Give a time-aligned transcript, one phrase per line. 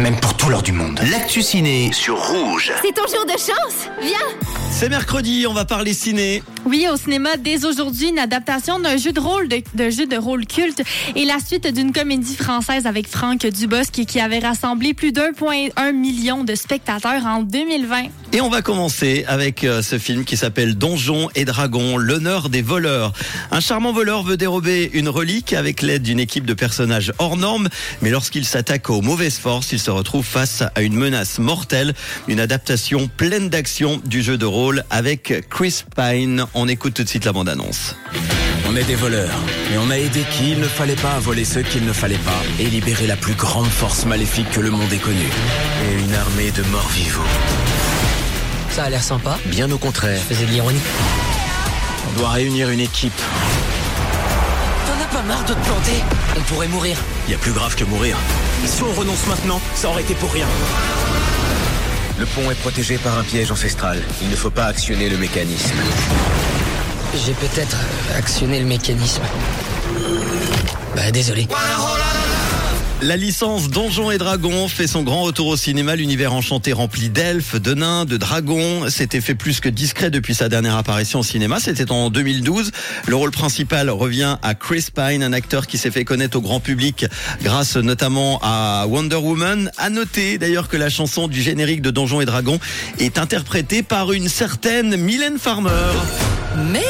[0.00, 1.00] même pour tout l'or du monde.
[1.10, 2.72] L'actu ciné sur Rouge.
[2.82, 3.88] C'est ton jour de chance.
[4.00, 4.69] Viens.
[4.80, 6.42] C'est mercredi, on va parler ciné.
[6.64, 10.16] Oui, au cinéma, dès aujourd'hui, une adaptation d'un jeu de rôle, de, de jeu de
[10.16, 10.82] rôle culte
[11.14, 16.44] et la suite d'une comédie française avec Franck Dubosc qui avait rassemblé plus d'1,1 million
[16.44, 18.04] de spectateurs en 2020.
[18.32, 22.62] Et on va commencer avec euh, ce film qui s'appelle Donjons et Dragons, l'honneur des
[22.62, 23.12] voleurs.
[23.50, 27.68] Un charmant voleur veut dérober une relique avec l'aide d'une équipe de personnages hors normes,
[28.00, 31.92] mais lorsqu'il s'attaque aux mauvaises forces, il se retrouve face à une menace mortelle.
[32.28, 36.44] Une adaptation pleine d'action du jeu de rôle avec Chris Pine.
[36.54, 37.96] On écoute tout de suite la bande-annonce.
[38.68, 39.34] On est des voleurs,
[39.70, 42.18] mais on a aidé qui il ne fallait pas à voler ceux qu'il ne fallait
[42.18, 45.30] pas et libérer la plus grande force maléfique que le monde ait connue.
[45.88, 47.22] Et une armée de morts vivants.
[48.70, 49.38] Ça a l'air sympa.
[49.46, 50.78] Bien au contraire, Je faisais de l'ironie.
[52.08, 53.20] on doit réunir une équipe.
[54.86, 56.02] T'en as pas marre de te planter
[56.38, 56.96] On pourrait mourir.
[57.26, 58.16] Il y a plus grave que mourir.
[58.66, 60.46] Si on renonce maintenant, ça aurait été pour rien.
[62.30, 64.00] Le pont est protégé par un piège ancestral.
[64.22, 65.74] Il ne faut pas actionner le mécanisme.
[67.14, 67.76] J'ai peut-être
[68.16, 69.22] actionné le mécanisme.
[70.94, 71.48] Bah désolé.
[73.02, 75.96] La licence Donjons et Dragons fait son grand retour au cinéma.
[75.96, 78.90] L'univers enchanté rempli d'elfes, de nains, de dragons.
[78.90, 81.60] C'était fait plus que discret depuis sa dernière apparition au cinéma.
[81.60, 82.70] C'était en 2012.
[83.06, 86.60] Le rôle principal revient à Chris Pine, un acteur qui s'est fait connaître au grand
[86.60, 87.06] public
[87.42, 89.70] grâce notamment à Wonder Woman.
[89.78, 92.60] À noter d'ailleurs que la chanson du générique de Donjons et Dragons
[92.98, 95.70] est interprétée par une certaine Mylène Farmer.
[96.70, 96.84] Mais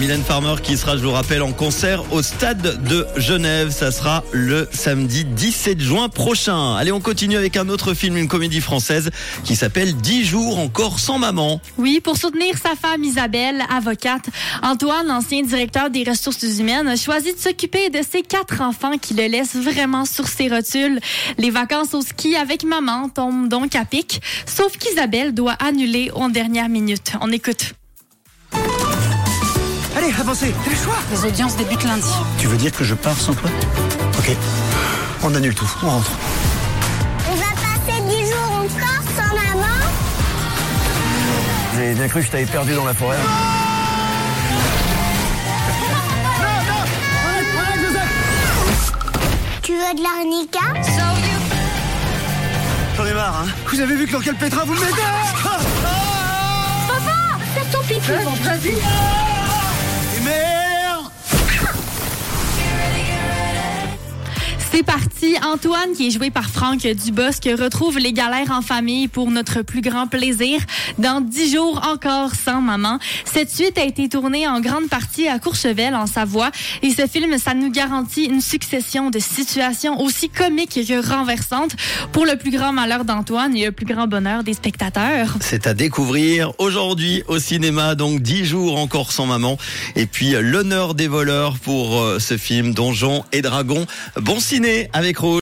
[0.00, 3.70] Mylène Farmer qui sera, je vous rappelle, en concert au stade de Genève.
[3.70, 6.74] Ça sera le samedi 17 juin prochain.
[6.76, 9.10] Allez, on continue avec un autre film, une comédie française
[9.44, 11.60] qui s'appelle 10 jours encore sans maman.
[11.76, 14.24] Oui, pour soutenir sa femme Isabelle, avocate,
[14.62, 19.12] Antoine, ancien directeur des ressources humaines, a choisi de s'occuper de ses quatre enfants qui
[19.12, 20.98] le laissent vraiment sur ses rotules.
[21.36, 26.30] Les vacances au ski avec maman tombent donc à pic, sauf qu'Isabelle doit annuler en
[26.30, 27.12] dernière minute.
[27.20, 27.74] On écoute.
[30.02, 32.08] Allez, avancez, c'est le choix Les audiences débutent lundi.
[32.38, 33.50] Tu veux dire que je pars sans toi?
[34.18, 34.34] Ok.
[35.22, 36.10] On annule tout, on rentre.
[37.30, 39.76] On va passer 10 jours encore sans maman.
[41.76, 43.18] J'ai bien cru que je t'avais perdu dans la forêt.
[49.62, 50.60] Tu veux de l'arnica?
[52.96, 54.94] J'en ai marre, hein Vous avez vu que dans quel pétrin vous me mettez
[57.54, 58.10] C'est ton pipi.
[58.10, 59.29] Et
[64.80, 65.36] C'est parti.
[65.44, 69.82] Antoine, qui est joué par Franck Dubosc, retrouve les galères en famille pour notre plus
[69.82, 70.58] grand plaisir
[70.96, 72.98] dans 10 jours encore sans maman.
[73.26, 76.50] Cette suite a été tournée en grande partie à Courchevel, en Savoie.
[76.82, 81.76] Et ce film, ça nous garantit une succession de situations aussi comiques que renversantes
[82.12, 85.36] pour le plus grand malheur d'Antoine et le plus grand bonheur des spectateurs.
[85.40, 89.58] C'est à découvrir aujourd'hui au cinéma, donc 10 jours encore sans maman.
[89.94, 93.86] Et puis l'honneur des voleurs pour euh, ce film Donjons et Dragons.
[94.16, 95.38] Bon ciné avec Rouge.